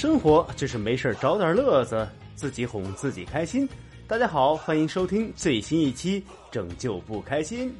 [0.00, 3.68] 生活就是没事找点乐子，自己哄自己开心。
[4.08, 7.70] 大家好，欢迎收听最新一期《拯救不开心》。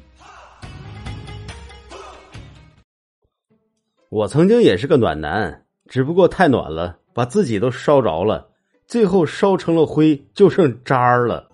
[4.09, 8.47] 我曾经也是个暖男，只不过太暖了，把自己都烧着了，
[8.85, 11.49] 最后烧成了灰，就剩渣儿了。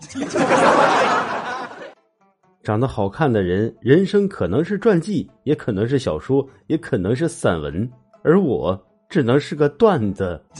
[2.62, 7.90] 长得好看的人，人生可能是传记，也可能是小说，也可能是散文，
[8.22, 8.78] 而我。
[9.10, 10.42] 只能是个段子。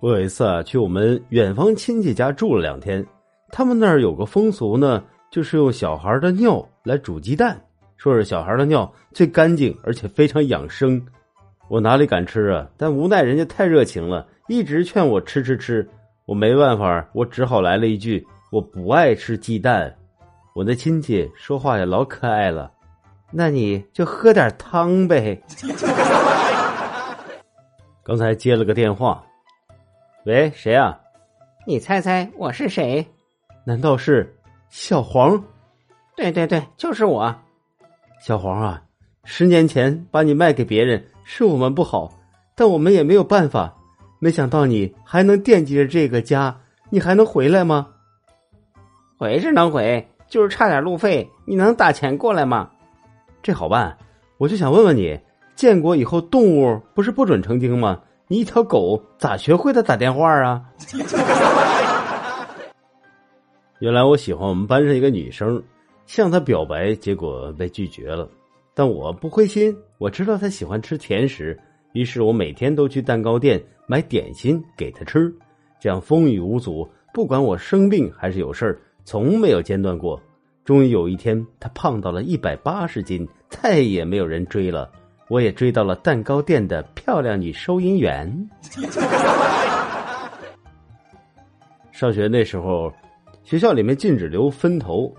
[0.00, 3.06] 我有一次啊，去我们远方亲戚家住了两天，
[3.50, 7.60] 他们那儿有个风俗呢，就是用小孩的尿来煮鸡蛋，
[7.98, 11.04] 说是小孩的尿最干净，而且非常养生。
[11.68, 12.66] 我哪里敢吃啊？
[12.76, 15.86] 但无奈人家太热情了，一直劝我吃吃吃。
[16.24, 19.94] 我没办法，我只好来了一句：“我不爱吃鸡蛋。”
[20.56, 22.72] 我那亲戚说话也老可爱了。
[23.30, 25.40] 那你就喝点汤呗。
[28.02, 29.24] 刚才接了个电话，
[30.24, 30.98] 喂，谁啊？
[31.66, 33.06] 你猜猜我是谁？
[33.64, 34.34] 难道是
[34.68, 35.42] 小黄？
[36.16, 37.34] 对对对，就是我。
[38.20, 38.82] 小黄啊，
[39.24, 42.12] 十年前把你卖给别人是我们不好，
[42.56, 43.76] 但我们也没有办法。
[44.18, 47.88] 没想到你还能惦记着这个家，你还能回来吗？
[49.16, 51.30] 回是能回，就是差点路费。
[51.46, 52.70] 你能打钱过来吗？
[53.42, 53.96] 这好办，
[54.36, 55.18] 我就想问问你，
[55.54, 58.00] 建国以后动物不是不准成精吗？
[58.28, 60.62] 你一条狗咋学会的打电话啊？
[63.80, 65.62] 原来我喜欢我们班上一个女生，
[66.06, 68.28] 向她表白，结果被拒绝了。
[68.74, 71.58] 但我不灰心，我知道她喜欢吃甜食，
[71.92, 75.34] 于是我每天都去蛋糕店买点心给她吃，
[75.80, 80.20] 这样风雨无阻，不管我生病还是有事儿，从没有间断过。
[80.64, 84.90] 终于有一天，他胖到了一百八十斤，再也没有人追了。
[85.28, 88.48] 我也追到了蛋糕店的漂亮女收银员。
[91.92, 92.92] 上学那时候，
[93.44, 95.12] 学校里面禁止留分头。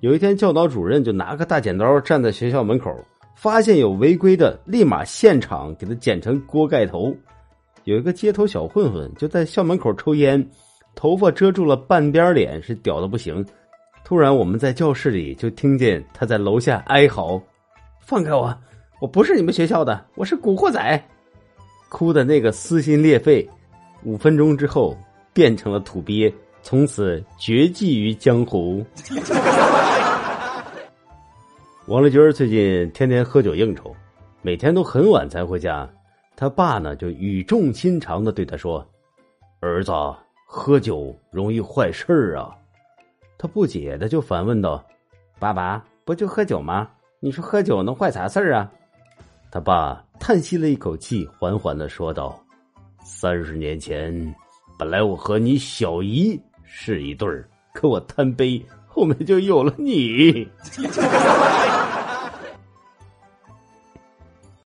[0.00, 2.90] 有一天，教导主任就拿个大剪刀站在学校门口，
[3.36, 7.14] 发现有违规的，立马现场给他剪成锅盖头。
[7.84, 10.50] 有一个街头小混混就在校门口抽烟，
[10.94, 13.44] 头发遮住了半边脸，是屌的不行。
[14.04, 17.40] 突然，我们在教室里就听见他在楼下哀嚎
[18.04, 18.54] ：“放开我！
[19.00, 21.08] 我不是你们学校的，我是古惑仔！”
[21.88, 23.48] 哭的那个撕心裂肺。
[24.02, 24.94] 五分钟之后，
[25.32, 26.30] 变成了土鳖，
[26.62, 28.84] 从此绝迹于江湖。
[31.86, 33.96] 王立军最近天天喝酒应酬，
[34.42, 35.88] 每天都很晚才回家。
[36.36, 38.86] 他爸呢，就语重心长的对他说
[39.60, 39.92] ：“儿子，
[40.46, 42.54] 喝酒容易坏事儿啊。”
[43.38, 44.84] 他不解的就反问道
[45.38, 46.88] ：“爸爸，不就喝酒吗？
[47.20, 48.70] 你说喝酒能坏啥事儿啊？”
[49.50, 52.38] 他爸叹息了一口气，缓缓的说道
[53.04, 54.34] ：“三十年前，
[54.78, 60.48] 本来我和你小姨是一对儿，可我贪杯，后面就有了你。”